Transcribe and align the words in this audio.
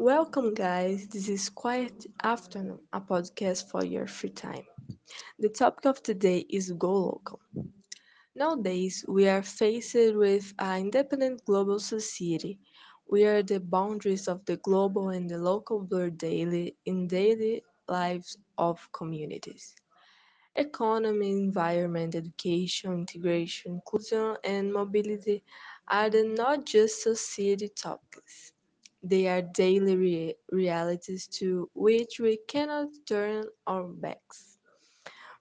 Welcome, 0.00 0.54
guys. 0.54 1.08
This 1.08 1.28
is 1.28 1.50
Quiet 1.50 2.06
Afternoon, 2.24 2.80
a 2.92 3.00
podcast 3.00 3.70
for 3.70 3.84
your 3.84 4.06
free 4.06 4.30
time. 4.30 4.64
The 5.38 5.48
topic 5.50 5.84
of 5.86 6.02
today 6.02 6.46
is 6.50 6.72
Go 6.72 6.92
Local. 6.92 7.40
Nowadays, 8.34 9.04
we 9.08 9.28
are 9.28 9.42
faced 9.42 9.94
with 10.14 10.54
an 10.58 10.80
independent 10.80 11.44
global 11.46 11.78
society 11.80 12.58
where 13.06 13.42
the 13.42 13.60
boundaries 13.60 14.28
of 14.28 14.44
the 14.46 14.56
global 14.56 15.10
and 15.10 15.30
the 15.30 15.38
local 15.38 15.80
blur 15.80 16.10
daily 16.10 16.76
in 16.86 17.06
daily 17.08 17.62
lives 17.88 18.36
of 18.58 18.88
communities. 18.92 19.74
Economy, 20.56 21.30
environment, 21.30 22.14
education, 22.14 22.92
integration, 22.94 23.72
inclusion, 23.74 24.36
and 24.44 24.72
mobility 24.72 25.42
are 25.88 26.10
the 26.10 26.24
not 26.24 26.64
just 26.66 27.02
society 27.02 27.68
topics. 27.68 28.52
They 29.02 29.26
are 29.28 29.42
daily 29.42 29.96
rea- 29.96 30.36
realities 30.50 31.26
to 31.38 31.70
which 31.74 32.18
we 32.20 32.38
cannot 32.48 32.88
turn 33.06 33.44
our 33.66 33.84
backs. 33.88 34.58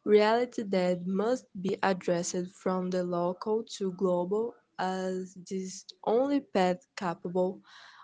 Reality 0.06 0.64
that 0.64 1.06
must 1.08 1.46
be 1.62 1.78
addressed 1.84 2.36
from 2.56 2.90
the 2.92 3.04
local 3.04 3.64
to 3.78 3.92
global 3.94 4.56
as 4.80 5.36
this 5.50 5.86
only 6.06 6.42
path 6.42 6.86
capable 6.98 7.62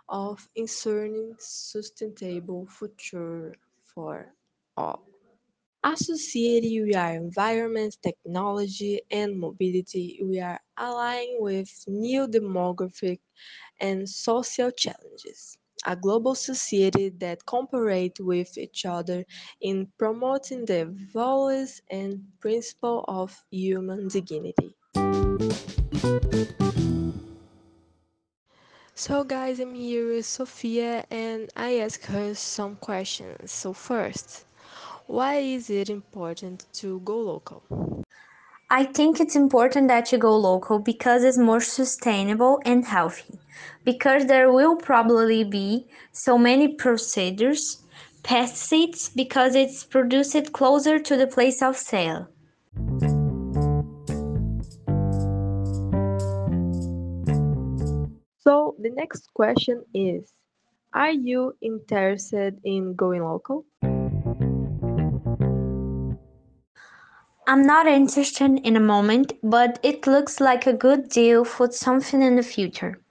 of 0.09 0.47
ensuring 0.55 1.35
sustainable 1.39 2.67
future 2.67 3.55
for 3.83 4.33
all. 4.77 5.14
Associated 5.85 6.87
with 6.87 6.95
our 6.95 7.13
environment, 7.13 7.95
technology, 8.01 9.01
and 9.11 9.37
mobility, 9.39 10.19
we 10.23 10.39
are 10.39 10.59
aligning 10.75 11.37
with 11.39 11.69
new 11.87 12.27
demographic 12.27 13.19
and 13.79 14.09
social 14.09 14.71
challenges. 14.71 15.59
A 15.85 15.95
global 15.95 16.33
society 16.33 17.09
that 17.19 17.45
cooperates 17.45 18.19
with 18.19 18.57
each 18.57 18.85
other 18.85 19.23
in 19.61 19.87
promoting 19.99 20.65
the 20.65 20.85
values 21.13 21.81
and 21.91 22.23
principle 22.39 23.05
of 23.07 23.43
human 23.51 24.07
dignity. 24.07 24.75
So, 28.95 29.23
guys, 29.23 29.59
I'm 29.59 29.75
here 29.75 30.07
with 30.07 30.25
Sophia 30.25 31.05
and 31.11 31.49
I 31.55 31.77
ask 31.77 32.01
her 32.05 32.33
some 32.33 32.75
questions. 32.77 33.51
So, 33.51 33.71
first, 33.73 34.45
why 35.07 35.35
is 35.35 35.69
it 35.69 35.89
important 35.89 36.65
to 36.73 36.99
go 37.01 37.19
local? 37.19 37.63
I 38.71 38.85
think 38.85 39.19
it's 39.19 39.35
important 39.35 39.87
that 39.89 40.11
you 40.11 40.17
go 40.17 40.35
local 40.35 40.79
because 40.79 41.23
it's 41.23 41.37
more 41.37 41.61
sustainable 41.61 42.59
and 42.65 42.83
healthy. 42.83 43.39
Because 43.83 44.25
there 44.25 44.51
will 44.51 44.75
probably 44.75 45.43
be 45.43 45.85
so 46.11 46.37
many 46.37 46.69
procedures, 46.69 47.83
pesticides, 48.23 49.15
because 49.15 49.53
it's 49.53 49.83
produced 49.83 50.51
closer 50.53 50.97
to 50.97 51.15
the 51.15 51.27
place 51.27 51.61
of 51.61 51.77
sale. 51.77 52.27
So, 58.39 58.75
the 58.79 58.89
next 58.89 59.31
question 59.35 59.83
is 59.93 60.33
Are 60.93 61.11
you 61.11 61.55
interested 61.61 62.59
in 62.63 62.95
going 62.95 63.23
local? 63.23 63.65
I'm 67.47 67.63
not 67.63 67.87
interested 67.87 68.59
in 68.63 68.75
a 68.75 68.79
moment, 68.79 69.33
but 69.41 69.79
it 69.81 70.05
looks 70.05 70.39
like 70.39 70.67
a 70.67 70.73
good 70.73 71.09
deal 71.09 71.43
for 71.43 71.71
something 71.71 72.21
in 72.21 72.35
the 72.35 72.43
future. 72.43 73.01